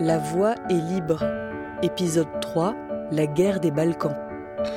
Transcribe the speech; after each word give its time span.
La 0.00 0.18
voix 0.18 0.56
est 0.70 0.92
libre. 0.92 1.22
Épisode 1.82 2.40
3. 2.40 2.74
La 3.12 3.28
guerre 3.28 3.60
des 3.60 3.70
Balkans. 3.70 4.16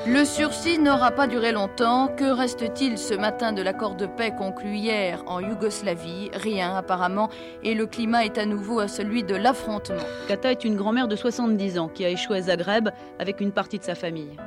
Le 0.06 0.24
sursis 0.26 0.78
n'aura 0.78 1.10
pas 1.10 1.26
duré 1.26 1.52
longtemps. 1.52 2.08
Que 2.08 2.26
reste-t-il 2.26 3.00
ce 3.00 3.16
matin 3.16 3.52
de 3.52 3.64
l'accord 3.64 3.96
de 3.96 4.06
paix 4.06 4.32
conclu 4.38 4.76
hier 4.76 5.24
en 5.26 5.40
Yougoslavie? 5.40 6.30
Rien 6.36 6.76
apparemment, 6.76 7.30
et 7.64 7.74
le 7.74 7.88
climat 7.88 8.26
est 8.26 8.38
à 8.38 8.46
nouveau 8.46 8.80
à 8.80 8.88
celui 8.88 9.24
de 9.24 9.36
l'affrontement. 9.36 10.04
Kata 10.28 10.52
est 10.52 10.64
une 10.64 10.76
grand-mère 10.76 11.08
de 11.08 11.16
70 11.16 11.80
ans 11.80 11.88
qui 11.88 12.06
a 12.06 12.10
échoué 12.10 12.38
à 12.38 12.42
Zagreb 12.44 12.90
avec 13.18 13.42
une 13.42 13.52
partie 13.52 13.80
de 13.80 13.84
sa 13.84 13.96
famille. 13.96 14.38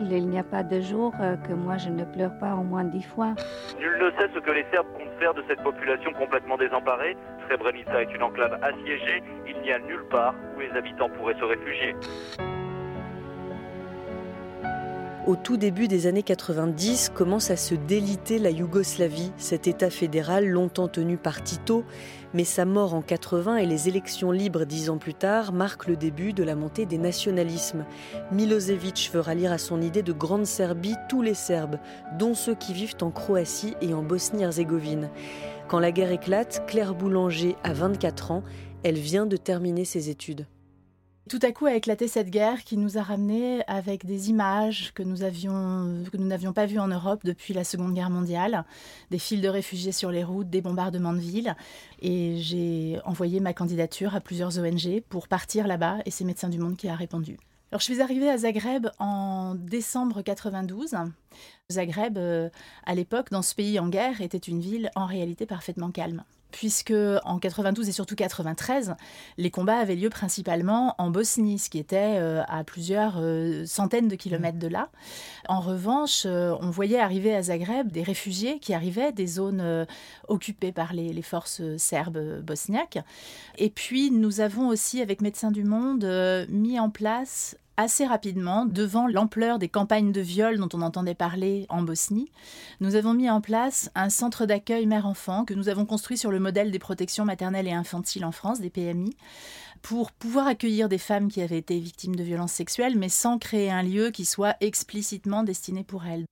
Il 0.00 0.28
n'y 0.28 0.38
a 0.38 0.44
pas 0.44 0.62
de 0.62 0.80
jour 0.80 1.12
euh, 1.20 1.36
que 1.36 1.52
moi 1.52 1.76
je 1.78 1.88
ne 1.88 2.04
pleure 2.04 2.36
pas 2.38 2.54
au 2.54 2.62
moins 2.62 2.84
dix 2.84 3.02
fois. 3.02 3.34
Nul 3.78 3.98
ne 3.98 4.10
sait 4.10 4.28
ce 4.34 4.38
que 4.38 4.50
les 4.50 4.64
Serbes 4.72 4.86
comptent 4.96 5.18
faire 5.18 5.34
de 5.34 5.42
cette 5.48 5.62
population 5.62 6.12
complètement 6.12 6.56
désemparée. 6.56 7.16
Srebrenica 7.48 8.02
est 8.02 8.14
une 8.14 8.22
enclave 8.22 8.58
assiégée. 8.62 9.22
Il 9.48 9.60
n'y 9.62 9.72
a 9.72 9.78
nulle 9.78 10.04
part 10.10 10.34
où 10.56 10.60
les 10.60 10.70
habitants 10.70 11.08
pourraient 11.08 11.38
se 11.38 11.44
réfugier. 11.44 11.94
Au 15.30 15.36
tout 15.36 15.56
début 15.56 15.86
des 15.86 16.08
années 16.08 16.24
90, 16.24 17.12
commence 17.14 17.52
à 17.52 17.56
se 17.56 17.76
déliter 17.76 18.40
la 18.40 18.50
Yougoslavie, 18.50 19.30
cet 19.36 19.68
État 19.68 19.88
fédéral 19.88 20.48
longtemps 20.48 20.88
tenu 20.88 21.18
par 21.18 21.44
Tito, 21.44 21.84
mais 22.34 22.42
sa 22.42 22.64
mort 22.64 22.94
en 22.94 23.00
80 23.00 23.58
et 23.58 23.66
les 23.66 23.86
élections 23.86 24.32
libres 24.32 24.64
dix 24.64 24.90
ans 24.90 24.98
plus 24.98 25.14
tard 25.14 25.52
marquent 25.52 25.86
le 25.86 25.94
début 25.94 26.32
de 26.32 26.42
la 26.42 26.56
montée 26.56 26.84
des 26.84 26.98
nationalismes. 26.98 27.84
Milosevic 28.32 29.08
veut 29.14 29.20
rallier 29.20 29.46
à 29.46 29.58
son 29.58 29.80
idée 29.80 30.02
de 30.02 30.12
grande 30.12 30.46
Serbie 30.46 30.96
tous 31.08 31.22
les 31.22 31.34
Serbes, 31.34 31.78
dont 32.18 32.34
ceux 32.34 32.56
qui 32.56 32.72
vivent 32.72 32.96
en 33.00 33.12
Croatie 33.12 33.76
et 33.80 33.94
en 33.94 34.02
Bosnie-Herzégovine. 34.02 35.10
Quand 35.68 35.78
la 35.78 35.92
guerre 35.92 36.10
éclate, 36.10 36.64
Claire 36.66 36.96
Boulanger 36.96 37.54
a 37.62 37.72
24 37.72 38.32
ans, 38.32 38.42
elle 38.82 38.98
vient 38.98 39.26
de 39.26 39.36
terminer 39.36 39.84
ses 39.84 40.10
études. 40.10 40.48
Tout 41.28 41.38
à 41.42 41.52
coup 41.52 41.66
a 41.66 41.74
éclaté 41.74 42.08
cette 42.08 42.30
guerre 42.30 42.64
qui 42.64 42.76
nous 42.76 42.98
a 42.98 43.02
ramenés 43.02 43.62
avec 43.68 44.04
des 44.04 44.30
images 44.30 44.92
que 44.94 45.02
nous 45.02 45.18
n'avions 45.18 46.52
pas 46.52 46.66
vues 46.66 46.80
en 46.80 46.88
Europe 46.88 47.20
depuis 47.24 47.54
la 47.54 47.62
Seconde 47.62 47.94
Guerre 47.94 48.10
mondiale, 48.10 48.64
des 49.10 49.18
files 49.18 49.40
de 49.40 49.48
réfugiés 49.48 49.92
sur 49.92 50.10
les 50.10 50.24
routes, 50.24 50.50
des 50.50 50.60
bombardements 50.60 51.12
de 51.12 51.20
villes, 51.20 51.54
et 52.00 52.36
j'ai 52.38 52.98
envoyé 53.04 53.38
ma 53.38 53.52
candidature 53.52 54.16
à 54.16 54.20
plusieurs 54.20 54.58
ONG 54.58 55.02
pour 55.08 55.28
partir 55.28 55.68
là-bas, 55.68 55.98
et 56.04 56.10
c'est 56.10 56.24
Médecins 56.24 56.48
du 56.48 56.58
Monde 56.58 56.76
qui 56.76 56.88
a 56.88 56.96
répondu. 56.96 57.36
Alors, 57.70 57.80
je 57.80 57.84
suis 57.84 58.00
arrivée 58.00 58.28
à 58.28 58.38
Zagreb 58.38 58.88
en 58.98 59.54
décembre 59.54 60.22
92. 60.22 60.96
Zagreb, 61.70 62.18
euh, 62.18 62.48
à 62.84 62.96
l'époque, 62.96 63.30
dans 63.30 63.42
ce 63.42 63.54
pays 63.54 63.78
en 63.78 63.88
guerre, 63.88 64.20
était 64.20 64.38
une 64.38 64.60
ville 64.60 64.90
en 64.96 65.06
réalité 65.06 65.46
parfaitement 65.46 65.92
calme 65.92 66.24
puisque 66.50 66.94
en 67.24 67.38
92 67.38 67.88
et 67.88 67.92
surtout 67.92 68.14
93, 68.14 68.94
les 69.38 69.50
combats 69.50 69.78
avaient 69.78 69.96
lieu 69.96 70.10
principalement 70.10 70.94
en 70.98 71.10
Bosnie, 71.10 71.58
ce 71.58 71.70
qui 71.70 71.78
était 71.78 72.18
euh, 72.18 72.42
à 72.48 72.64
plusieurs 72.64 73.14
euh, 73.18 73.64
centaines 73.66 74.08
de 74.08 74.16
kilomètres 74.16 74.58
de 74.58 74.68
là. 74.68 74.88
En 75.48 75.60
revanche, 75.60 76.24
euh, 76.26 76.54
on 76.60 76.70
voyait 76.70 77.00
arriver 77.00 77.34
à 77.34 77.42
Zagreb 77.42 77.90
des 77.90 78.02
réfugiés 78.02 78.58
qui 78.58 78.74
arrivaient 78.74 79.12
des 79.12 79.26
zones 79.26 79.86
occupées 80.28 80.72
par 80.72 80.92
les, 80.92 81.12
les, 81.12 81.22
forces 81.22 81.62
serbes 81.76 82.40
bosniaques. 82.42 82.98
Et 83.58 83.70
puis, 83.70 84.10
nous 84.10 84.40
avons 84.40 84.68
aussi, 84.68 85.00
avec 85.00 85.20
Médecins 85.20 85.50
du 85.50 85.64
Monde, 85.64 86.04
mis 86.48 86.80
en 86.80 86.90
place 86.90 87.56
assez 87.80 88.06
rapidement, 88.06 88.66
devant 88.66 89.08
l'ampleur 89.08 89.58
des 89.58 89.70
campagnes 89.70 90.12
de 90.12 90.20
viol 90.20 90.58
dont 90.58 90.68
on 90.74 90.82
entendait 90.82 91.14
parler 91.14 91.64
en 91.70 91.82
Bosnie, 91.82 92.30
nous 92.80 92.94
avons 92.94 93.14
mis 93.14 93.30
en 93.30 93.40
place 93.40 93.90
un 93.94 94.10
centre 94.10 94.44
d'accueil 94.44 94.84
mère-enfant 94.84 95.46
que 95.46 95.54
nous 95.54 95.70
avons 95.70 95.86
construit 95.86 96.18
sur 96.18 96.30
le 96.30 96.40
modèle 96.40 96.70
des 96.70 96.78
protections 96.78 97.24
maternelles 97.24 97.66
et 97.66 97.72
infantiles 97.72 98.26
en 98.26 98.32
France, 98.32 98.60
des 98.60 98.68
PMI, 98.68 99.16
pour 99.80 100.12
pouvoir 100.12 100.46
accueillir 100.46 100.90
des 100.90 100.98
femmes 100.98 101.28
qui 101.28 101.40
avaient 101.40 101.56
été 101.56 101.78
victimes 101.78 102.16
de 102.16 102.22
violences 102.22 102.52
sexuelles, 102.52 102.98
mais 102.98 103.08
sans 103.08 103.38
créer 103.38 103.70
un 103.70 103.82
lieu 103.82 104.10
qui 104.10 104.26
soit 104.26 104.56
explicitement 104.60 105.42
destiné 105.42 105.82
pour 105.82 106.04
elles. 106.04 106.26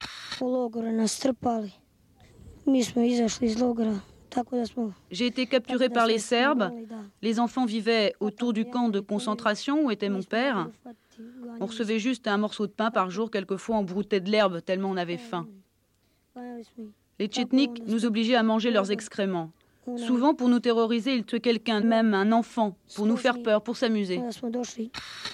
J'ai 5.10 5.26
été 5.26 5.46
capturée 5.46 5.88
par 5.88 6.06
les 6.06 6.18
Serbes. 6.18 6.70
Les 7.22 7.40
enfants 7.40 7.64
vivaient 7.64 8.12
autour 8.20 8.52
du 8.52 8.66
camp 8.66 8.90
de 8.90 9.00
concentration 9.00 9.86
où 9.86 9.90
était 9.90 10.10
mon 10.10 10.22
père. 10.22 10.68
On 11.60 11.66
recevait 11.66 11.98
juste 11.98 12.26
un 12.26 12.38
morceau 12.38 12.66
de 12.66 12.72
pain 12.72 12.90
par 12.90 13.10
jour, 13.10 13.30
quelquefois 13.30 13.76
on 13.76 13.84
broutait 13.84 14.20
de 14.20 14.30
l'herbe 14.30 14.62
tellement 14.64 14.90
on 14.90 14.96
avait 14.96 15.18
faim. 15.18 15.46
Les 17.18 17.26
tchétniks 17.26 17.82
nous 17.86 18.04
obligeaient 18.04 18.36
à 18.36 18.42
manger 18.42 18.70
leurs 18.70 18.90
excréments. 18.92 19.50
Souvent, 19.96 20.34
pour 20.34 20.48
nous 20.48 20.60
terroriser, 20.60 21.14
ils 21.14 21.24
tuaient 21.24 21.40
quelqu'un, 21.40 21.80
même 21.80 22.12
un 22.12 22.32
enfant, 22.32 22.76
pour 22.94 23.06
nous 23.06 23.16
faire 23.16 23.42
peur, 23.42 23.62
pour 23.62 23.76
s'amuser. 23.76 24.20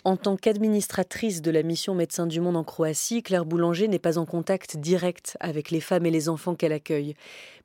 En 0.04 0.16
tant 0.16 0.36
qu'administratrice 0.36 1.42
de 1.42 1.50
la 1.50 1.62
mission 1.62 1.94
Médecins 1.94 2.26
du 2.26 2.40
Monde 2.40 2.56
en 2.56 2.64
Croatie, 2.64 3.22
Claire 3.22 3.46
Boulanger 3.46 3.88
n'est 3.88 3.98
pas 3.98 4.16
en 4.16 4.26
contact 4.26 4.76
direct 4.76 5.36
avec 5.40 5.70
les 5.70 5.80
femmes 5.80 6.06
et 6.06 6.10
les 6.10 6.28
enfants 6.28 6.54
qu'elle 6.54 6.72
accueille. 6.72 7.14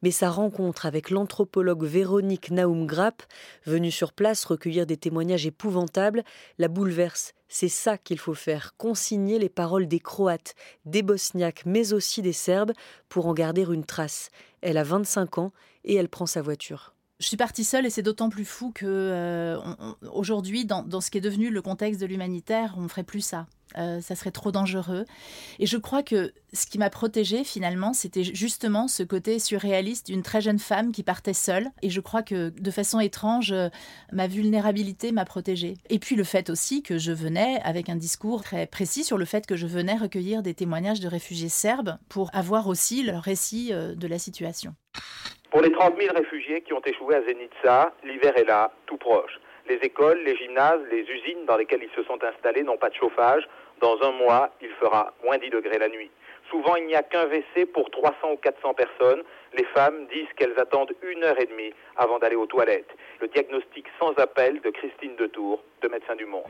Mais 0.01 0.11
sa 0.11 0.29
rencontre 0.29 0.85
avec 0.85 1.11
l'anthropologue 1.11 1.83
Véronique 1.83 2.49
Naum 2.49 2.87
Grapp, 2.87 3.21
venue 3.65 3.91
sur 3.91 4.11
place 4.11 4.45
recueillir 4.45 4.85
des 4.85 4.97
témoignages 4.97 5.45
épouvantables, 5.45 6.23
la 6.57 6.69
bouleverse 6.69 7.33
c'est 7.49 7.67
ça 7.67 7.97
qu'il 7.97 8.19
faut 8.19 8.35
faire, 8.35 8.75
consigner 8.77 9.39
les 9.39 9.49
paroles 9.49 9.87
des 9.87 9.99
Croates, 9.99 10.53
des 10.85 11.01
Bosniaques, 11.01 11.63
mais 11.65 11.93
aussi 11.93 12.21
des 12.21 12.33
Serbes, 12.33 12.73
pour 13.09 13.25
en 13.25 13.33
garder 13.33 13.63
une 13.63 13.85
trace. 13.85 14.29
Elle 14.61 14.77
a 14.77 14.83
25 14.83 15.39
ans 15.39 15.51
et 15.83 15.95
elle 15.95 16.09
prend 16.09 16.27
sa 16.27 16.41
voiture. 16.41 16.93
Je 17.19 17.27
suis 17.27 17.35
partie 17.35 17.65
seule 17.65 17.85
et 17.85 17.89
c'est 17.89 18.01
d'autant 18.01 18.29
plus 18.29 18.45
fou 18.45 18.71
que 18.73 18.85
euh, 18.85 19.59
aujourd'hui, 20.13 20.63
dans, 20.63 21.01
ce 21.01 21.11
qui 21.11 21.17
est 21.17 21.21
devenu 21.21 21.49
le 21.49 21.61
contexte 21.61 21.99
de 21.99 22.05
l'humanitaire, 22.05 22.75
on 22.77 22.81
ne 22.81 22.87
ferait 22.87 23.03
plus 23.03 23.19
ça. 23.19 23.45
Euh, 23.77 23.99
ça 23.99 24.15
serait 24.15 24.31
trop 24.31 24.53
dangereux. 24.53 25.05
Et 25.59 25.65
je 25.65 25.77
crois 25.77 26.01
que 26.01 26.33
ce 26.53 26.65
qui 26.65 26.77
m'a 26.77 26.89
protégée 26.89 27.43
finalement, 27.43 27.91
c'était 27.91 28.23
justement 28.23 28.87
ce 28.87 29.03
côté 29.03 29.37
surréaliste 29.37 30.07
d'une 30.07 30.23
très 30.23 30.39
jeune 30.39 30.59
femme 30.59 30.93
qui 30.93 31.03
partait 31.03 31.33
seule. 31.33 31.67
Et 31.81 31.89
je 31.89 31.99
crois 31.99 32.23
que 32.23 32.49
de 32.57 32.71
façon 32.71 33.01
étrange, 33.01 33.51
euh, 33.51 33.67
ma 34.13 34.27
vulnérabilité 34.27 35.11
m'a 35.11 35.25
protégée. 35.25 35.75
Et 35.89 35.99
puis 35.99 36.15
le 36.15 36.23
fait 36.23 36.49
aussi 36.49 36.83
que 36.83 36.97
je 36.97 37.11
venais 37.11 37.59
avec 37.63 37.89
un 37.89 37.97
discours 37.97 38.43
très 38.43 38.65
précis 38.65 39.03
sur 39.03 39.17
le 39.17 39.25
fait 39.25 39.45
que 39.45 39.57
je 39.57 39.67
venais 39.67 39.97
recueillir 39.97 40.41
des 40.41 40.53
témoignages 40.53 41.01
de 41.01 41.09
réfugiés 41.09 41.49
serbes 41.49 41.97
pour 42.07 42.29
avoir 42.33 42.67
aussi 42.67 43.03
leur 43.03 43.21
récit 43.21 43.71
de 43.71 44.07
la 44.07 44.19
situation. 44.19 44.73
Pour 45.51 45.61
les 45.61 45.71
30 45.71 45.99
000 45.99 46.13
réfugiés 46.15 46.61
qui 46.61 46.73
ont 46.73 46.81
échoué 46.85 47.15
à 47.15 47.23
Zenica, 47.23 47.91
l'hiver 48.03 48.37
est 48.37 48.43
là, 48.43 48.71
tout 48.85 48.97
proche. 48.97 49.39
Les 49.67 49.77
écoles, 49.77 50.19
les 50.23 50.35
gymnases, 50.35 50.81
les 50.91 51.01
usines 51.01 51.45
dans 51.47 51.57
lesquelles 51.57 51.81
ils 51.81 51.95
se 51.95 52.03
sont 52.03 52.23
installés 52.23 52.61
n'ont 52.61 52.77
pas 52.77 52.89
de 52.89 52.95
chauffage. 52.95 53.47
Dans 53.81 53.99
un 54.03 54.11
mois, 54.11 54.51
il 54.61 54.69
fera 54.79 55.11
moins 55.23 55.39
10 55.39 55.49
degrés 55.49 55.79
la 55.79 55.89
nuit. 55.89 56.11
Souvent, 56.51 56.75
il 56.75 56.85
n'y 56.85 56.95
a 56.95 57.01
qu'un 57.01 57.25
WC 57.25 57.65
pour 57.65 57.89
300 57.89 58.33
ou 58.33 58.37
400 58.37 58.75
personnes. 58.75 59.23
Les 59.57 59.63
femmes 59.65 60.05
disent 60.13 60.31
qu'elles 60.35 60.59
attendent 60.59 60.93
une 61.01 61.23
heure 61.23 61.39
et 61.39 61.47
demie 61.47 61.73
avant 61.97 62.19
d'aller 62.19 62.35
aux 62.35 62.47
toilettes. 62.47 62.89
Le 63.19 63.27
diagnostic 63.27 63.87
sans 63.99 64.13
appel 64.19 64.61
de 64.61 64.69
Christine 64.69 65.15
Detour, 65.15 65.63
de 65.81 65.87
Médecins 65.87 66.15
du 66.15 66.25
Monde. 66.25 66.43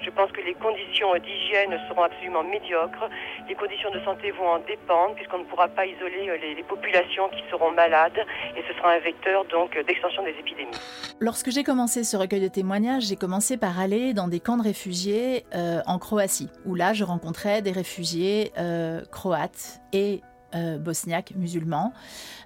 Je 0.00 0.10
pense 0.10 0.30
que 0.32 0.40
les 0.40 0.54
conditions 0.54 1.12
d'hygiène 1.14 1.78
seront 1.88 2.02
absolument 2.02 2.44
médiocres. 2.44 3.08
Les 3.48 3.54
conditions 3.54 3.90
de 3.90 4.00
santé 4.00 4.30
vont 4.30 4.48
en 4.48 4.58
dépendre 4.60 5.14
puisqu'on 5.14 5.38
ne 5.38 5.44
pourra 5.44 5.68
pas 5.68 5.86
isoler 5.86 6.28
euh, 6.28 6.36
les, 6.56 6.62
populations 6.62 7.28
qui 7.30 7.42
seront 7.50 7.72
malades 7.72 8.18
et 8.56 8.62
ce 8.68 8.74
sera 8.74 8.92
un 8.92 8.98
vecteur 9.00 9.44
d'extension 9.86 10.22
des 10.22 10.34
épidémies. 10.38 10.76
Lorsque 11.18 11.50
j'ai 11.50 11.64
commencé 11.64 12.04
ce 12.04 12.16
recueil 12.16 12.40
de 12.40 12.48
témoignages, 12.48 13.04
j'ai 13.04 13.16
commencé 13.16 13.56
par 13.56 13.80
aller 13.80 14.12
dans 14.12 14.28
des 14.28 14.40
camps 14.40 14.56
de 14.56 14.62
réfugiés 14.62 15.44
euh, 15.54 15.80
en 15.86 15.98
Croatie 15.98 16.50
où 16.64 16.74
là 16.74 16.92
je 16.92 17.04
rencontrais 17.04 17.62
des 17.62 17.72
réfugiés 17.72 18.52
euh, 18.58 19.00
croates 19.10 19.80
et 19.92 20.20
euh, 20.54 20.78
bosniaques 20.78 21.34
musulmans. 21.36 21.92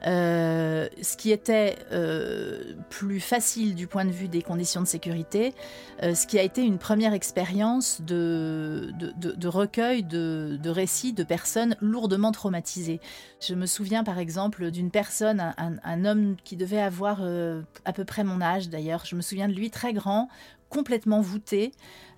Euh, 0.09 0.89
ce 1.03 1.17
qui 1.17 1.31
était 1.31 1.77
euh, 1.93 2.75
plus 2.91 3.21
facile 3.21 3.77
du 3.77 3.87
point 3.87 4.05
de 4.05 4.11
vue 4.11 4.27
des 4.27 4.43
conditions 4.43 4.81
de 4.81 4.89
sécurité, 4.89 5.55
ce 6.03 6.27
qui 6.27 6.37
a 6.37 6.43
été 6.43 6.63
une 6.63 6.79
première 6.79 7.13
expérience 7.13 8.01
de, 8.01 8.91
de, 8.99 9.49
recueil 9.49 10.03
de, 10.03 10.59
récits 10.69 11.13
de 11.13 11.23
personnes 11.23 11.77
lourdement 11.81 12.33
traumatisées. 12.33 13.01
Je 13.41 13.55
me 13.55 13.67
souviens 13.67 14.03
par 14.03 14.19
exemple 14.19 14.73
d'une 14.73 14.91
personne, 14.91 15.55
un, 15.57 16.05
homme 16.05 16.35
qui 16.43 16.57
devait 16.57 16.81
avoir 16.81 17.23
à 17.85 17.93
peu 17.93 18.05
près 18.05 18.25
mon 18.25 18.41
âge 18.41 18.69
d'ailleurs, 18.69 19.05
je 19.05 19.15
me 19.15 19.21
souviens 19.21 19.49
de 19.49 19.55
lui 19.55 19.71
très 19.71 19.93
grand, 19.93 20.29
complètement 20.73 21.21
voûté. 21.21 21.73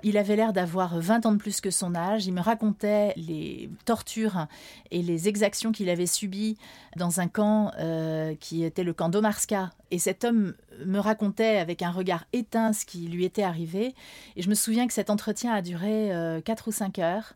Il 0.05 0.17
avait 0.17 0.37
l'air 0.37 0.53
d'avoir 0.53 1.01
20 1.01 1.27
ans 1.27 1.33
de 1.33 1.39
plus 1.39 1.61
que 1.61 1.71
son 1.71 1.95
âge. 1.95 2.27
Il 2.27 2.33
me 2.33 2.41
racontait 2.41 3.12
les 3.17 3.69
tortures 3.85 4.47
et 4.91 5.03
les 5.03 5.29
exactions 5.29 5.73
qu'il 5.73 5.89
avait 5.89 6.06
subies 6.06 6.56
dans 6.97 7.21
un 7.21 7.27
camp 7.27 7.73
euh, 7.79 8.35
qui 8.39 8.62
était 8.62 8.85
le 8.85 8.93
camp 8.93 9.09
d'Omarska. 9.09 9.71
Et 9.91 9.99
cet 9.99 10.25
homme 10.25 10.55
me 10.85 10.99
racontait 10.99 11.56
avec 11.56 11.83
un 11.83 11.91
regard 11.91 12.27
éteint 12.33 12.73
ce 12.73 12.85
qui 12.85 13.09
lui 13.09 13.25
était 13.25 13.43
arrivé. 13.43 13.95
Et 14.37 14.43
je 14.43 14.49
me 14.49 14.55
souviens 14.55 14.87
que 14.87 14.93
cet 14.93 15.11
entretien 15.11 15.53
a 15.53 15.62
duré 15.62 16.11
4 16.45 16.69
euh, 16.69 16.69
ou 16.69 16.73
5 16.73 16.99
heures 17.01 17.35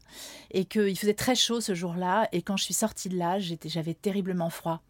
et 0.52 0.64
qu'il 0.64 0.96
faisait 0.96 1.14
très 1.14 1.34
chaud 1.34 1.60
ce 1.60 1.74
jour-là. 1.74 2.28
Et 2.32 2.42
quand 2.42 2.56
je 2.56 2.64
suis 2.64 2.74
sortie 2.74 3.08
de 3.08 3.16
là, 3.16 3.38
j'avais 3.38 3.94
terriblement 3.94 4.50
froid. 4.50 4.82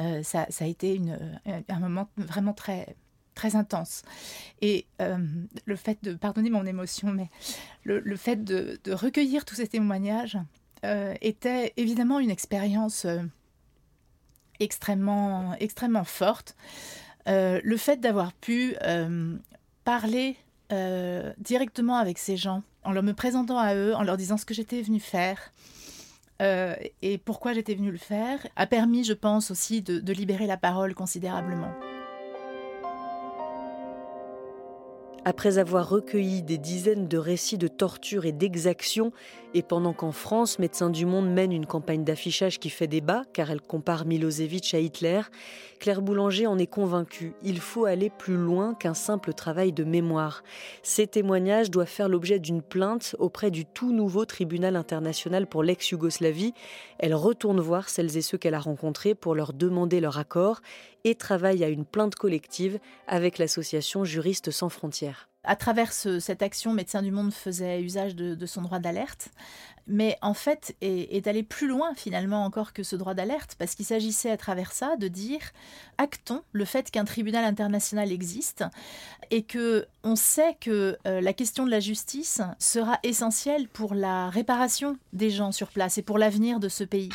Euh, 0.00 0.22
ça, 0.22 0.46
a 0.60 0.66
été 0.66 1.00
un 1.68 1.80
moment 1.80 2.08
vraiment 2.18 2.52
très, 2.52 2.94
très 3.36 3.54
intense. 3.54 4.02
Et 4.60 4.86
le 4.98 5.76
fait 5.76 6.02
de, 6.02 6.14
pardonnez 6.14 6.50
mon 6.50 6.66
émotion, 6.66 7.12
mais 7.12 7.30
le, 7.84 8.16
fait 8.16 8.42
de, 8.42 8.80
recueillir 8.90 9.44
tous 9.44 9.54
ces 9.54 9.68
témoignages 9.68 10.38
était 11.20 11.72
évidemment 11.76 12.18
une 12.18 12.30
expérience 12.30 13.06
extrêmement, 14.58 15.54
extrêmement 15.60 16.04
forte. 16.04 16.56
le 17.26 17.76
fait 17.76 18.00
d'avoir 18.00 18.32
pu 18.32 18.74
parler 19.84 20.36
directement 21.38 21.96
avec 21.96 22.18
ces 22.18 22.36
gens, 22.36 22.62
en 22.82 22.92
leur 22.92 23.02
me 23.02 23.12
présentant 23.12 23.58
à 23.58 23.74
eux, 23.74 23.94
en 23.94 24.02
leur 24.02 24.16
disant 24.16 24.36
ce 24.36 24.46
que 24.46 24.54
j'étais 24.54 24.82
venue 24.82 25.00
faire, 25.00 25.52
euh, 26.42 26.74
et 27.02 27.18
pourquoi 27.18 27.52
j'étais 27.52 27.74
venue 27.74 27.90
le 27.90 27.98
faire, 27.98 28.46
a 28.56 28.66
permis, 28.66 29.04
je 29.04 29.12
pense, 29.12 29.50
aussi 29.50 29.82
de 29.82 30.12
libérer 30.12 30.46
la 30.46 30.56
parole 30.56 30.94
considérablement. 30.94 31.72
Après 35.28 35.58
avoir 35.58 35.88
recueilli 35.88 36.44
des 36.44 36.56
dizaines 36.56 37.08
de 37.08 37.18
récits 37.18 37.58
de 37.58 37.66
torture 37.66 38.26
et 38.26 38.32
d'exactions, 38.32 39.10
et 39.54 39.62
pendant 39.62 39.92
qu'en 39.92 40.12
France, 40.12 40.60
Médecins 40.60 40.88
du 40.88 41.04
Monde 41.04 41.28
mène 41.28 41.50
une 41.50 41.66
campagne 41.66 42.04
d'affichage 42.04 42.60
qui 42.60 42.70
fait 42.70 42.86
débat, 42.86 43.22
car 43.32 43.50
elle 43.50 43.60
compare 43.60 44.06
Milosevic 44.06 44.72
à 44.74 44.78
Hitler, 44.78 45.22
Claire 45.80 46.00
Boulanger 46.00 46.46
en 46.46 46.58
est 46.58 46.68
convaincue. 46.68 47.32
Il 47.42 47.58
faut 47.58 47.86
aller 47.86 48.08
plus 48.08 48.36
loin 48.36 48.74
qu'un 48.74 48.94
simple 48.94 49.32
travail 49.32 49.72
de 49.72 49.82
mémoire. 49.82 50.44
Ces 50.84 51.08
témoignages 51.08 51.72
doivent 51.72 51.88
faire 51.88 52.08
l'objet 52.08 52.38
d'une 52.38 52.62
plainte 52.62 53.16
auprès 53.18 53.50
du 53.50 53.64
tout 53.64 53.92
nouveau 53.92 54.26
tribunal 54.26 54.76
international 54.76 55.48
pour 55.48 55.64
l'ex-Yougoslavie. 55.64 56.54
Elle 57.00 57.16
retourne 57.16 57.58
voir 57.58 57.88
celles 57.88 58.16
et 58.16 58.22
ceux 58.22 58.38
qu'elle 58.38 58.54
a 58.54 58.60
rencontrés 58.60 59.16
pour 59.16 59.34
leur 59.34 59.52
demander 59.52 59.98
leur 59.98 60.18
accord 60.18 60.60
et 61.02 61.14
travaille 61.14 61.64
à 61.64 61.68
une 61.68 61.84
plainte 61.84 62.14
collective 62.14 62.78
avec 63.06 63.38
l'association 63.38 64.04
Juristes 64.04 64.50
sans 64.50 64.68
frontières 64.68 65.15
à 65.46 65.56
travers 65.56 65.92
cette 65.92 66.42
action, 66.42 66.72
Médecins 66.72 67.02
du 67.02 67.10
Monde 67.10 67.32
faisait 67.32 67.80
usage 67.80 68.14
de, 68.16 68.46
son 68.46 68.62
droit 68.62 68.78
d'alerte, 68.78 69.28
mais 69.86 70.16
en 70.22 70.34
fait 70.34 70.76
est, 70.80 71.16
est 71.16 71.26
allé 71.26 71.42
plus 71.42 71.68
loin 71.68 71.94
finalement 71.94 72.44
encore 72.44 72.72
que 72.72 72.82
ce 72.82 72.96
droit 72.96 73.14
d'alerte, 73.14 73.56
parce 73.58 73.74
qu'il 73.74 73.84
s'agissait 73.84 74.30
à 74.30 74.36
travers 74.36 74.72
ça 74.72 74.96
de 74.96 75.08
dire 75.08 75.40
actons 75.98 76.42
le 76.52 76.64
fait 76.64 76.90
qu'un 76.90 77.04
tribunal 77.04 77.44
international 77.44 78.12
existe 78.12 78.64
et 79.30 79.42
que 79.42 79.86
on 80.04 80.16
sait 80.16 80.56
que 80.60 80.96
euh, 81.06 81.20
la 81.20 81.32
question 81.32 81.66
de 81.66 81.70
la 81.70 81.80
justice 81.80 82.40
sera 82.58 82.98
essentielle 83.02 83.68
pour 83.68 83.94
la 83.94 84.30
réparation 84.30 84.96
des 85.12 85.30
gens 85.30 85.52
sur 85.52 85.68
place 85.68 85.98
et 85.98 86.02
pour 86.02 86.18
l'avenir 86.18 86.60
de 86.60 86.68
ce 86.68 86.84
pays. 86.84 87.10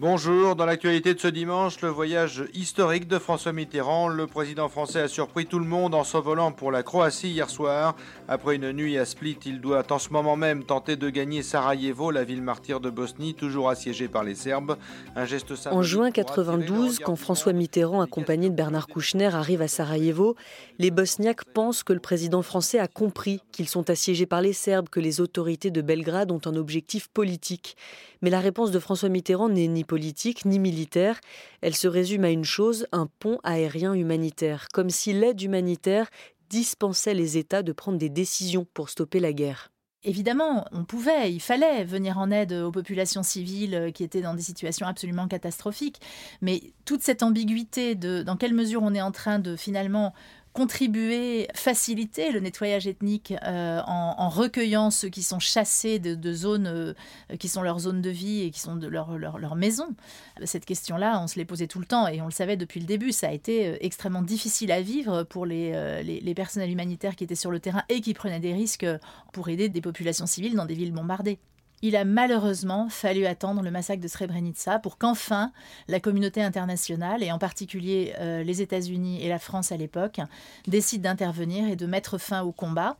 Bonjour, 0.00 0.54
dans 0.54 0.64
l'actualité 0.64 1.12
de 1.12 1.18
ce 1.18 1.26
dimanche, 1.26 1.80
le 1.80 1.88
voyage 1.88 2.44
historique 2.54 3.08
de 3.08 3.18
François 3.18 3.52
Mitterrand. 3.52 4.06
Le 4.06 4.28
président 4.28 4.68
français 4.68 5.00
a 5.00 5.08
surpris 5.08 5.46
tout 5.46 5.58
le 5.58 5.64
monde 5.64 5.92
en 5.92 6.04
s'envolant 6.04 6.52
pour 6.52 6.70
la 6.70 6.84
Croatie 6.84 7.30
hier 7.30 7.50
soir. 7.50 7.96
Après 8.28 8.54
une 8.54 8.70
nuit 8.70 8.96
à 8.96 9.04
Split, 9.04 9.38
il 9.44 9.60
doit 9.60 9.82
en 9.90 9.98
ce 9.98 10.10
moment 10.10 10.36
même 10.36 10.62
tenter 10.62 10.94
de 10.94 11.10
gagner 11.10 11.42
Sarajevo, 11.42 12.07
la 12.10 12.24
ville 12.24 12.42
martyre 12.42 12.80
de 12.80 12.90
Bosnie, 12.90 13.34
toujours 13.34 13.68
assiégée 13.68 14.08
par 14.08 14.24
les 14.24 14.34
Serbes. 14.34 14.76
Un 15.16 15.24
geste 15.24 15.52
En 15.70 15.82
juin 15.82 16.10
92, 16.10 16.98
quand 16.98 17.16
François 17.16 17.52
Mitterrand, 17.52 18.00
accompagné 18.00 18.50
de 18.50 18.54
Bernard 18.54 18.86
Kouchner, 18.86 19.34
arrive 19.34 19.62
à 19.62 19.68
Sarajevo, 19.68 20.36
les 20.78 20.90
Bosniaques 20.90 21.44
pensent 21.44 21.82
que 21.82 21.92
le 21.92 22.00
président 22.00 22.42
français 22.42 22.78
a 22.78 22.88
compris 22.88 23.40
qu'ils 23.52 23.68
sont 23.68 23.90
assiégés 23.90 24.26
par 24.26 24.40
les 24.40 24.52
Serbes, 24.52 24.88
que 24.88 25.00
les 25.00 25.20
autorités 25.20 25.70
de 25.70 25.82
Belgrade 25.82 26.30
ont 26.30 26.40
un 26.44 26.56
objectif 26.56 27.08
politique. 27.08 27.76
Mais 28.22 28.30
la 28.30 28.40
réponse 28.40 28.70
de 28.70 28.78
François 28.78 29.08
Mitterrand 29.08 29.48
n'est 29.48 29.68
ni 29.68 29.84
politique 29.84 30.44
ni 30.44 30.58
militaire. 30.58 31.20
Elle 31.60 31.74
se 31.74 31.88
résume 31.88 32.24
à 32.24 32.30
une 32.30 32.44
chose, 32.44 32.86
un 32.92 33.08
pont 33.18 33.38
aérien 33.44 33.94
humanitaire, 33.94 34.66
comme 34.72 34.90
si 34.90 35.12
l'aide 35.12 35.40
humanitaire 35.40 36.08
dispensait 36.50 37.14
les 37.14 37.36
États 37.36 37.62
de 37.62 37.72
prendre 37.72 37.98
des 37.98 38.08
décisions 38.08 38.66
pour 38.74 38.88
stopper 38.88 39.20
la 39.20 39.32
guerre. 39.32 39.70
Évidemment, 40.04 40.64
on 40.70 40.84
pouvait, 40.84 41.32
il 41.32 41.40
fallait 41.40 41.82
venir 41.82 42.18
en 42.18 42.30
aide 42.30 42.52
aux 42.52 42.70
populations 42.70 43.24
civiles 43.24 43.90
qui 43.92 44.04
étaient 44.04 44.20
dans 44.20 44.34
des 44.34 44.42
situations 44.42 44.86
absolument 44.86 45.26
catastrophiques, 45.26 46.00
mais 46.40 46.72
toute 46.84 47.02
cette 47.02 47.24
ambiguïté 47.24 47.96
de 47.96 48.22
dans 48.22 48.36
quelle 48.36 48.54
mesure 48.54 48.82
on 48.84 48.94
est 48.94 49.00
en 49.02 49.10
train 49.10 49.40
de 49.40 49.56
finalement 49.56 50.14
contribuer, 50.58 51.46
faciliter 51.54 52.32
le 52.32 52.40
nettoyage 52.40 52.88
ethnique 52.88 53.32
euh, 53.44 53.80
en, 53.86 54.28
recueillant 54.28 54.90
ceux 54.90 55.08
qui 55.08 55.22
sont 55.22 55.38
chassés 55.38 56.00
de, 56.00 56.32
zones 56.32 56.66
euh, 56.66 56.94
qui 57.38 57.48
sont 57.48 57.62
leurs 57.62 57.78
zones 57.78 58.02
de 58.02 58.10
vie 58.10 58.42
et 58.42 58.50
qui 58.50 58.58
sont 58.58 58.74
de 58.74 58.88
leur, 58.88 59.16
leur, 59.18 59.54
maison. 59.54 59.94
Cette 60.42 60.64
question-là, 60.64 61.20
on 61.22 61.28
se 61.28 61.36
l'est 61.36 61.44
posée 61.44 61.68
tout 61.68 61.78
le 61.78 61.86
temps 61.86 62.08
et 62.08 62.20
on 62.20 62.24
le 62.24 62.32
savait 62.32 62.56
depuis 62.56 62.80
le 62.80 62.86
début. 62.86 63.12
Ça 63.12 63.28
a 63.28 63.32
été 63.32 63.68
euh, 63.68 63.76
extrêmement 63.80 64.20
difficile 64.20 64.72
à 64.72 64.80
vivre 64.80 65.22
pour 65.22 65.46
les 65.46 66.32
personnels 66.34 66.72
humanitaires 66.72 67.14
qui 67.14 67.22
étaient 67.22 67.36
sur 67.36 67.52
le 67.52 67.60
terrain 67.60 67.84
et 67.88 68.00
qui 68.00 68.12
prenaient 68.12 68.40
des 68.40 68.52
risques 68.52 68.86
pour 69.32 69.50
aider 69.50 69.68
des 69.68 69.80
populations 69.80 70.26
civiles 70.26 70.56
dans 70.56 70.66
des 70.66 70.74
villes 70.74 70.92
bombardées. 70.92 71.38
Il 71.80 71.94
a 71.94 72.04
malheureusement 72.04 72.88
fallu 72.88 73.26
attendre 73.26 73.62
le 73.62 73.70
massacre 73.70 74.02
de 74.02 74.08
Srebrenica 74.08 74.78
pour 74.80 74.98
qu'enfin 74.98 75.52
la 75.86 76.00
communauté 76.00 76.42
internationale, 76.42 77.22
et 77.22 77.30
en 77.30 77.38
particulier 77.38 78.14
euh, 78.18 78.42
les 78.42 78.62
États-Unis 78.62 79.22
et 79.22 79.28
la 79.28 79.38
France 79.38 79.70
à 79.70 79.76
l'époque, 79.76 80.20
décident 80.66 81.10
d'intervenir 81.10 81.68
et 81.68 81.76
de 81.76 81.86
mettre 81.86 82.18
fin 82.18 82.42
au 82.42 82.50
combat 82.50 82.96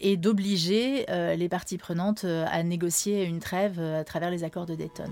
et 0.00 0.16
d'obliger 0.16 1.06
euh, 1.08 1.36
les 1.36 1.48
parties 1.48 1.78
prenantes 1.78 2.24
euh, 2.24 2.44
à 2.50 2.62
négocier 2.62 3.24
une 3.24 3.40
trêve 3.40 3.80
à 3.80 4.04
travers 4.04 4.30
les 4.30 4.44
accords 4.44 4.66
de 4.66 4.74
Dayton. 4.74 5.10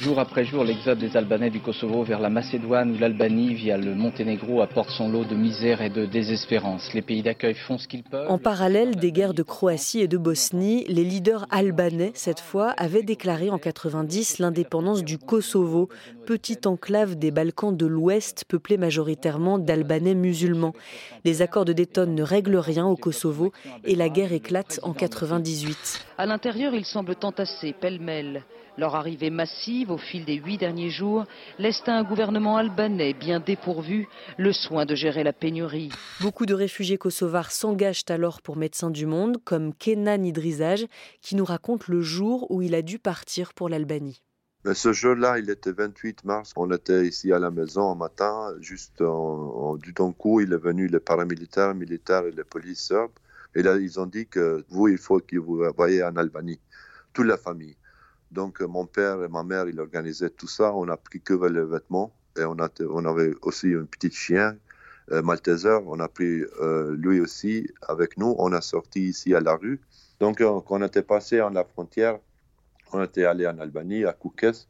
Jour 0.00 0.18
après 0.18 0.44
jour, 0.44 0.64
l'exode 0.64 0.98
des 0.98 1.16
Albanais 1.16 1.50
du 1.50 1.60
Kosovo 1.60 2.02
vers 2.02 2.18
la 2.18 2.28
Macédoine 2.28 2.90
ou 2.90 2.98
l'Albanie 2.98 3.54
via 3.54 3.76
le 3.76 3.94
Monténégro 3.94 4.60
apporte 4.60 4.90
son 4.90 5.08
lot 5.08 5.24
de 5.24 5.36
misère 5.36 5.82
et 5.82 5.88
de 5.88 6.04
désespérance. 6.04 6.92
Les 6.94 7.00
pays 7.00 7.22
d'accueil 7.22 7.54
font 7.54 7.78
ce 7.78 7.86
qu'ils 7.86 8.02
peuvent. 8.02 8.28
En 8.28 8.38
parallèle 8.38 8.96
des 8.96 9.12
guerres 9.12 9.34
de 9.34 9.44
Croatie 9.44 10.00
et 10.00 10.08
de 10.08 10.18
Bosnie, 10.18 10.84
les 10.88 11.04
leaders 11.04 11.46
albanais, 11.48 12.10
cette 12.14 12.40
fois, 12.40 12.70
avaient 12.70 13.04
déclaré 13.04 13.50
en 13.50 13.58
90 13.58 14.40
l'indépendance 14.40 15.04
du 15.04 15.16
Kosovo, 15.16 15.88
petite 16.26 16.66
enclave 16.66 17.14
des 17.14 17.30
Balkans 17.30 17.76
de 17.76 17.86
l'Ouest 17.86 18.46
peuplée 18.48 18.78
majoritairement 18.78 19.60
d'Albanais 19.60 20.16
musulmans. 20.16 20.72
Les 21.24 21.40
accords 21.40 21.64
de 21.64 21.72
Dayton 21.72 22.06
ne 22.06 22.22
règlent 22.24 22.56
rien 22.56 22.84
au 22.84 22.96
Kosovo 22.96 23.52
et 23.84 23.94
la 23.94 24.08
guerre 24.08 24.32
éclate 24.32 24.80
en 24.82 24.92
98. 24.92 26.04
À 26.18 26.26
l'intérieur, 26.26 26.74
ils 26.74 26.84
semblent 26.84 27.14
entassés, 27.22 27.72
pêle-mêle. 27.80 28.42
Leur 28.76 28.96
arrivée 28.96 29.30
massive 29.30 29.92
au 29.92 29.98
fil 29.98 30.24
des 30.24 30.34
huit 30.34 30.58
derniers 30.58 30.90
jours 30.90 31.24
laisse 31.60 31.80
à 31.86 31.92
un 31.92 32.02
gouvernement 32.02 32.56
albanais 32.56 33.14
bien 33.14 33.38
dépourvu 33.38 34.08
le 34.36 34.52
soin 34.52 34.84
de 34.84 34.96
gérer 34.96 35.22
la 35.22 35.32
pénurie. 35.32 35.90
Beaucoup 36.20 36.44
de 36.44 36.54
réfugiés 36.54 36.98
kosovars 36.98 37.52
s'engagent 37.52 38.04
alors 38.08 38.42
pour 38.42 38.56
Médecins 38.56 38.90
du 38.90 39.06
Monde, 39.06 39.36
comme 39.44 39.72
Kenan 39.74 40.24
Idrizaj, 40.24 40.86
qui 41.20 41.36
nous 41.36 41.44
raconte 41.44 41.86
le 41.86 42.00
jour 42.00 42.50
où 42.50 42.62
il 42.62 42.74
a 42.74 42.82
dû 42.82 42.98
partir 42.98 43.54
pour 43.54 43.68
l'Albanie. 43.68 44.22
Ce 44.72 44.92
jour-là, 44.92 45.38
il 45.38 45.50
était 45.50 45.72
28 45.72 46.24
mars. 46.24 46.52
On 46.56 46.70
était 46.72 47.06
ici 47.06 47.32
à 47.32 47.38
la 47.38 47.50
maison 47.52 47.92
un 47.92 47.94
matin, 47.94 48.54
juste 48.60 49.02
en, 49.02 49.76
du 49.76 49.94
temps 49.94 50.10
coup, 50.10 50.40
il 50.40 50.52
est 50.52 50.58
venu 50.58 50.88
les 50.88 51.00
paramilitaires, 51.00 51.74
militaires 51.74 52.24
et 52.24 52.32
les 52.32 52.44
polices 52.44 52.86
serbes. 52.86 53.12
Et 53.54 53.62
là, 53.62 53.76
ils 53.76 54.00
ont 54.00 54.06
dit 54.06 54.26
que 54.26 54.64
vous, 54.68 54.88
il 54.88 54.98
faut 54.98 55.20
que 55.20 55.36
vous 55.36 55.62
voyez 55.76 56.02
en 56.02 56.16
Albanie, 56.16 56.58
toute 57.12 57.26
la 57.26 57.36
famille. 57.36 57.76
Donc, 58.34 58.60
euh, 58.60 58.66
mon 58.66 58.84
père 58.84 59.22
et 59.22 59.28
ma 59.28 59.44
mère, 59.44 59.68
ils 59.68 59.78
organisaient 59.78 60.30
tout 60.30 60.48
ça. 60.48 60.74
On 60.74 60.88
a 60.88 60.96
pris 60.96 61.20
que 61.20 61.34
les 61.34 61.64
vêtements 61.64 62.12
et 62.36 62.42
on, 62.44 62.58
avait 62.58 63.32
aussi 63.42 63.74
un 63.74 63.84
petit 63.84 64.10
chien, 64.10 64.56
euh. 65.12 65.22
On 65.86 66.00
a 66.00 66.08
pris 66.08 66.42
euh, 66.60 66.96
lui 66.96 67.20
aussi 67.20 67.68
avec 67.86 68.18
nous. 68.18 68.34
On 68.38 68.52
a 68.52 68.60
sorti 68.60 69.08
ici 69.08 69.34
à 69.34 69.40
la 69.40 69.54
rue. 69.54 69.80
Donc, 70.18 70.38
quand 70.38 70.64
on 70.68 70.82
était 70.82 71.04
passé 71.04 71.40
en 71.40 71.50
la 71.50 71.64
frontière, 71.64 72.18
on 72.92 73.04
était 73.04 73.24
allé 73.24 73.46
en 73.46 73.58
Albanie, 73.58 74.04
à 74.04 74.12
Koukes. 74.12 74.66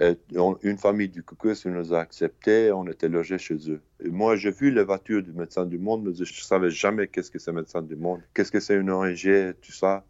Et 0.00 0.16
une 0.62 0.78
famille 0.78 1.08
du 1.08 1.22
Koukes 1.22 1.64
nous 1.66 1.94
a 1.94 2.00
acceptés. 2.00 2.72
On 2.72 2.88
était 2.88 3.08
logés 3.08 3.38
chez 3.38 3.58
eux. 3.70 3.80
Et 4.00 4.08
moi, 4.08 4.34
j'ai 4.34 4.50
vu 4.50 4.72
les 4.72 4.82
voitures 4.82 5.22
du 5.22 5.32
Médecin 5.32 5.66
du 5.66 5.78
Monde, 5.78 6.04
mais 6.04 6.14
je 6.14 6.22
ne 6.22 6.44
savais 6.44 6.70
jamais 6.70 7.06
qu'est-ce 7.06 7.30
que 7.30 7.38
c'est 7.38 7.52
Médecin 7.52 7.82
du 7.82 7.94
Monde, 7.94 8.22
qu'est-ce 8.34 8.50
que 8.50 8.58
c'est 8.58 8.74
une 8.74 8.90
ONG, 8.90 9.54
tout 9.60 9.72
ça. 9.72 10.04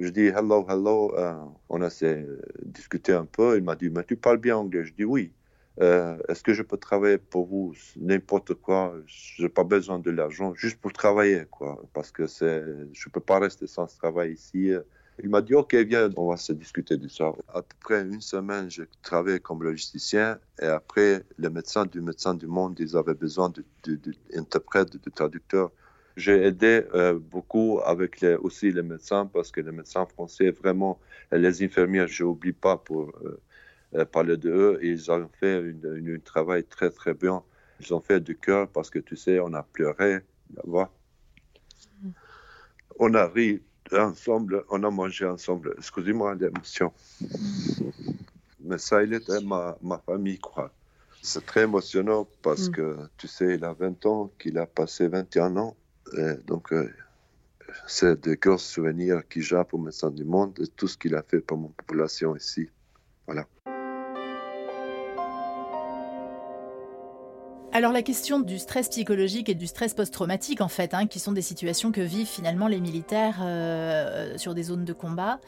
Je 0.00 0.08
dis 0.08 0.28
hello, 0.28 0.64
hello. 0.66 1.14
Euh, 1.14 1.34
on 1.68 1.82
a 1.82 1.90
discuté 2.64 3.12
un 3.12 3.26
peu. 3.26 3.58
Il 3.58 3.62
m'a 3.62 3.76
dit, 3.76 3.90
mais 3.90 4.02
tu 4.02 4.16
parles 4.16 4.38
bien 4.38 4.56
anglais. 4.56 4.82
Je 4.82 4.94
dis 4.94 5.04
oui. 5.04 5.30
Euh, 5.82 6.16
est-ce 6.26 6.42
que 6.42 6.54
je 6.54 6.62
peux 6.62 6.78
travailler 6.78 7.18
pour 7.18 7.46
vous? 7.46 7.74
N'importe 7.96 8.54
quoi 8.54 8.94
Je 9.04 9.42
n'ai 9.42 9.50
pas 9.50 9.62
besoin 9.62 9.98
de 9.98 10.10
l'argent, 10.10 10.54
juste 10.54 10.80
pour 10.80 10.94
travailler, 10.94 11.44
quoi. 11.50 11.82
Parce 11.92 12.10
que 12.12 12.26
je 12.26 13.08
peux 13.10 13.20
pas 13.20 13.40
rester 13.40 13.66
sans 13.66 13.86
travail 13.94 14.32
ici. 14.32 14.72
Il 15.22 15.28
m'a 15.28 15.42
dit, 15.42 15.54
OK, 15.54 15.74
viens, 15.74 16.08
on 16.16 16.30
va 16.30 16.38
se 16.38 16.54
discuter 16.54 16.96
de 16.96 17.06
ça. 17.06 17.34
À 17.52 17.60
peu 17.60 17.76
près 17.80 18.00
une 18.00 18.22
semaine, 18.22 18.70
j'ai 18.70 18.86
travaillé 19.02 19.38
comme 19.38 19.62
logisticien. 19.62 20.38
Et 20.62 20.66
après, 20.66 21.24
les 21.36 21.50
médecins 21.50 21.84
du 21.84 22.00
médecin 22.00 22.32
du 22.32 22.46
monde, 22.46 22.74
ils 22.80 22.96
avaient 22.96 23.12
besoin 23.12 23.52
d'interprètes, 23.84 24.92
de, 24.92 24.98
de, 24.98 25.04
de 25.04 25.10
traducteurs. 25.10 25.70
J'ai 26.20 26.44
aidé 26.44 26.84
euh, 26.92 27.18
beaucoup 27.18 27.80
avec 27.82 28.20
les, 28.20 28.34
aussi 28.34 28.70
les 28.70 28.82
médecins 28.82 29.24
parce 29.24 29.50
que 29.50 29.62
les 29.62 29.72
médecins 29.72 30.04
français, 30.04 30.50
vraiment, 30.50 31.00
les 31.32 31.62
infirmières, 31.64 32.08
je 32.08 32.24
n'oublie 32.24 32.52
pas 32.52 32.76
pour 32.76 33.08
euh, 33.08 33.40
euh, 33.94 34.04
parler 34.04 34.36
de 34.36 34.50
eux, 34.50 34.78
ils 34.82 35.10
ont 35.10 35.30
fait 35.40 35.74
un 35.82 36.18
travail 36.22 36.64
très 36.64 36.90
très 36.90 37.14
bien 37.14 37.42
Ils 37.80 37.94
ont 37.94 38.02
fait 38.02 38.20
du 38.20 38.36
cœur 38.36 38.68
parce 38.68 38.90
que 38.90 38.98
tu 38.98 39.16
sais, 39.16 39.40
on 39.40 39.54
a 39.54 39.62
pleuré 39.62 40.18
là-bas. 40.54 40.90
On 42.98 43.14
a 43.14 43.26
ri 43.26 43.62
ensemble, 43.90 44.64
on 44.68 44.84
a 44.84 44.90
mangé 44.90 45.24
ensemble. 45.24 45.74
Excusez-moi 45.78 46.34
l'émotion. 46.34 46.92
Mais 48.62 48.76
ça, 48.76 49.02
il 49.02 49.14
était 49.14 49.40
ma, 49.40 49.78
ma 49.80 49.96
famille, 49.96 50.38
quoi. 50.38 50.70
C'est 51.22 51.46
très 51.46 51.62
émotionnant 51.62 52.28
parce 52.42 52.68
mm. 52.68 52.72
que, 52.72 52.96
tu 53.16 53.26
sais, 53.26 53.54
il 53.54 53.64
a 53.64 53.72
20 53.72 54.04
ans, 54.04 54.30
qu'il 54.38 54.58
a 54.58 54.66
passé 54.66 55.08
21 55.08 55.56
ans. 55.56 55.76
Et 56.16 56.34
donc, 56.46 56.72
euh, 56.72 56.92
c'est 57.86 58.20
des 58.20 58.36
gros 58.36 58.58
souvenirs 58.58 59.26
qu'il 59.28 59.42
j'ai 59.42 59.62
pour 59.68 59.80
Médecins 59.80 60.10
du 60.10 60.24
Monde 60.24 60.58
et 60.60 60.66
tout 60.68 60.88
ce 60.88 60.96
qu'il 60.96 61.14
a 61.14 61.22
fait 61.22 61.40
pour 61.40 61.58
mon 61.58 61.68
population 61.68 62.36
ici. 62.36 62.68
Voilà. 63.26 63.46
Alors 67.72 67.92
la 67.92 68.02
question 68.02 68.40
du 68.40 68.58
stress 68.58 68.88
psychologique 68.88 69.48
et 69.48 69.54
du 69.54 69.68
stress 69.68 69.94
post-traumatique 69.94 70.60
en 70.60 70.66
fait, 70.66 70.92
hein, 70.92 71.06
qui 71.06 71.20
sont 71.20 71.30
des 71.30 71.40
situations 71.40 71.92
que 71.92 72.00
vivent 72.00 72.26
finalement 72.26 72.66
les 72.66 72.80
militaires 72.80 73.38
euh, 73.42 74.36
sur 74.38 74.54
des 74.54 74.64
zones 74.64 74.84
de 74.84 74.92
combat, 74.92 75.38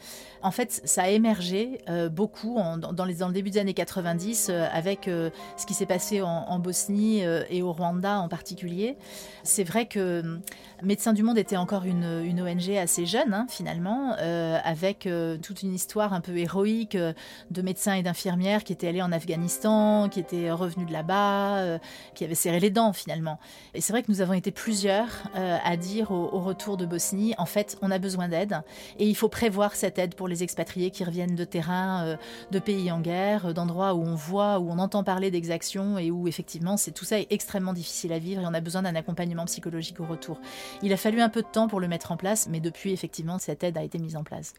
en 0.41 0.51
fait 0.51 0.81
ça 0.85 1.03
a 1.03 1.09
émergé 1.09 1.81
euh, 1.89 2.07
beaucoup 2.07 2.57
dans, 2.77 3.03
les, 3.03 3.15
le 3.15 3.33
début 3.33 3.49
des 3.49 3.59
années 3.59 3.73
90 3.73 4.47
euh, 4.49 4.65
avec 4.71 5.03
ce 5.03 5.65
qui 5.65 5.73
s'est 5.73 5.85
passé 5.85 6.21
en, 6.21 6.59
Bosnie 6.59 7.23
et 7.49 7.61
au 7.61 7.73
Rwanda 7.73 8.19
en 8.19 8.29
particulier. 8.29 8.95
C'est 9.43 9.65
vrai 9.65 9.85
que 9.85 10.39
Médecins 10.81 11.11
du 11.11 11.23
Monde 11.23 11.37
était 11.37 11.57
encore 11.57 11.83
une, 11.83 12.41
ONG 12.41 12.77
assez 12.77 13.05
jeune 13.05 13.33
hein, 13.33 13.47
finalement, 13.49 14.13
avec 14.13 15.09
toute 15.41 15.63
une 15.63 15.73
histoire 15.73 16.13
un 16.13 16.21
peu 16.21 16.37
héroïque 16.37 16.95
de 16.95 17.61
médecins 17.61 17.95
et 17.95 18.03
d'infirmières 18.03 18.63
qui 18.63 18.71
étaient 18.71 18.87
allés 18.87 19.01
en 19.01 19.11
Afghanistan, 19.11 20.07
qui 20.09 20.21
étaient 20.21 20.51
revenus 20.51 20.87
de 20.87 20.93
là-bas 20.93 21.79
qui 22.13 22.23
avait 22.23 22.35
serré 22.35 22.59
les 22.59 22.69
dents 22.69 22.93
finalement. 22.93 23.39
Et 23.73 23.81
c'est 23.81 23.93
vrai 23.93 24.03
que 24.03 24.11
nous 24.11 24.21
avons 24.21 24.33
été 24.33 24.51
plusieurs 24.51 25.07
euh, 25.35 25.57
à 25.63 25.77
dire 25.77 26.11
au, 26.11 26.39
retour 26.39 26.77
de 26.77 26.85
Bosnie, 26.85 27.33
en 27.37 27.45
fait, 27.45 27.77
on 27.81 27.91
a 27.91 27.99
besoin 27.99 28.27
d'aide 28.27 28.61
et 28.99 29.07
il 29.07 29.15
faut 29.15 29.29
prévoir 29.29 29.75
cette 29.75 29.97
aide 29.99 30.15
pour 30.15 30.27
les 30.27 30.43
expatriés 30.43 30.91
qui 30.91 31.03
reviennent 31.03 31.35
de 31.35 31.43
terrain, 31.43 32.05
euh, 32.05 32.17
de 32.51 32.59
pays 32.59 32.91
en 32.91 32.99
guerre, 32.99 33.47
euh, 33.47 33.53
d'endroits 33.53 33.93
où 33.93 34.03
on 34.03 34.15
voit, 34.15 34.59
où 34.59 34.69
on 34.69 34.79
entend 34.79 35.03
parler 35.03 35.31
d'exactions 35.31 35.97
et 35.97 36.11
où 36.11 36.27
effectivement 36.27 36.77
c'est 36.77 36.91
tout 36.91 37.05
ça 37.05 37.19
est 37.19 37.27
extrêmement 37.31 37.73
difficile 37.73 38.13
à 38.13 38.19
vivre 38.19 38.41
et 38.41 38.45
on 38.45 38.53
a 38.53 38.61
besoin 38.61 38.81
d'un 38.81 38.95
accompagnement 38.95 39.45
psychologique 39.45 39.99
au 39.99 40.05
retour. 40.05 40.39
Il 40.81 40.93
a 40.93 40.97
fallu 40.97 41.21
un 41.21 41.29
peu 41.29 41.41
de 41.41 41.47
temps 41.47 41.67
pour 41.67 41.79
le 41.79 41.87
mettre 41.87 42.11
en 42.11 42.17
place, 42.17 42.47
mais 42.49 42.59
depuis 42.59 42.91
effectivement 42.91 43.39
cette 43.39 43.63
aide 43.63 43.77
a 43.77 43.83
été 43.83 43.99
mise 43.99 44.15
en 44.15 44.23
place. 44.23 44.53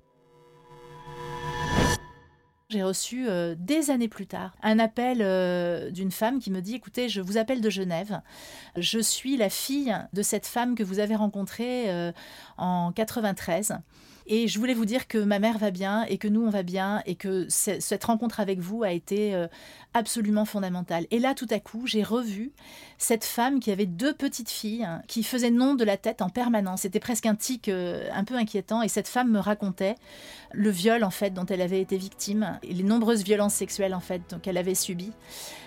J'ai 2.74 2.82
reçu 2.82 3.28
euh, 3.28 3.54
des 3.56 3.92
années 3.92 4.08
plus 4.08 4.26
tard 4.26 4.50
un 4.60 4.80
appel 4.80 5.18
euh, 5.20 5.92
d'une 5.92 6.10
femme 6.10 6.40
qui 6.40 6.50
me 6.50 6.60
dit 6.60 6.74
écoutez, 6.74 7.08
je 7.08 7.20
vous 7.20 7.38
appelle 7.38 7.60
de 7.60 7.70
Genève. 7.70 8.20
Je 8.76 8.98
suis 8.98 9.36
la 9.36 9.48
fille 9.48 9.96
de 10.12 10.22
cette 10.22 10.44
femme 10.44 10.74
que 10.74 10.82
vous 10.82 10.98
avez 10.98 11.14
rencontrée 11.14 11.88
euh, 11.88 12.10
en 12.58 12.90
93. 12.90 13.78
Et 14.26 14.48
je 14.48 14.58
voulais 14.58 14.74
vous 14.74 14.84
dire 14.84 15.06
que 15.06 15.18
ma 15.18 15.38
mère 15.38 15.58
va 15.58 15.70
bien 15.70 16.04
et 16.04 16.18
que 16.18 16.28
nous, 16.28 16.44
on 16.44 16.50
va 16.50 16.62
bien 16.62 17.02
et 17.06 17.14
que 17.14 17.46
cette 17.48 18.04
rencontre 18.04 18.40
avec 18.40 18.58
vous 18.58 18.82
a 18.82 18.90
été 18.90 19.34
absolument 19.92 20.44
fondamentale. 20.44 21.06
Et 21.10 21.18
là, 21.18 21.34
tout 21.34 21.46
à 21.50 21.60
coup, 21.60 21.86
j'ai 21.86 22.02
revu 22.02 22.52
cette 22.96 23.24
femme 23.24 23.60
qui 23.60 23.70
avait 23.70 23.86
deux 23.86 24.14
petites 24.14 24.50
filles 24.50 24.84
hein, 24.84 25.02
qui 25.08 25.22
faisaient 25.22 25.50
nom 25.50 25.74
de 25.74 25.84
la 25.84 25.96
tête 25.96 26.22
en 26.22 26.30
permanence. 26.30 26.82
C'était 26.82 27.00
presque 27.00 27.26
un 27.26 27.34
tic 27.34 27.68
un 27.68 28.24
peu 28.24 28.36
inquiétant. 28.36 28.82
Et 28.82 28.88
cette 28.88 29.08
femme 29.08 29.30
me 29.30 29.38
racontait 29.38 29.96
le 30.52 30.70
viol, 30.70 31.04
en 31.04 31.10
fait, 31.10 31.30
dont 31.30 31.46
elle 31.46 31.60
avait 31.60 31.80
été 31.80 31.96
victime 31.96 32.58
et 32.62 32.72
les 32.72 32.82
nombreuses 32.82 33.24
violences 33.24 33.54
sexuelles, 33.54 33.94
en 33.94 34.00
fait, 34.00 34.36
qu'elle 34.42 34.56
avait 34.56 34.74
subies. 34.74 35.12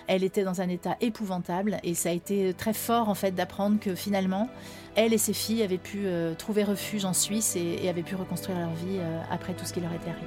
Elle 0.08 0.24
était 0.24 0.42
dans 0.42 0.60
un 0.60 0.68
état 0.68 0.96
épouvantable 1.00 1.78
et 1.84 1.94
ça 1.94 2.08
a 2.08 2.12
été 2.12 2.54
très 2.54 2.72
fort, 2.72 3.08
en 3.08 3.14
fait, 3.14 3.32
d'apprendre 3.32 3.78
que 3.78 3.94
finalement, 3.94 4.48
elle 4.96 5.12
et 5.12 5.18
ses 5.18 5.34
filles 5.34 5.62
avaient 5.62 5.78
pu 5.78 6.06
euh, 6.06 6.34
trouver 6.34 6.64
refuge 6.64 7.04
en 7.04 7.12
Suisse 7.12 7.56
et, 7.56 7.88
avaient 7.88 8.02
pu 8.02 8.16
reconstruire 8.16 8.58
leur 8.58 8.74
vie 8.74 8.98
euh, 8.98 9.20
après 9.30 9.52
tout 9.52 9.64
ce 9.64 9.72
qui 9.72 9.80
leur 9.80 9.92
était 9.92 10.10
arrivé. 10.10 10.26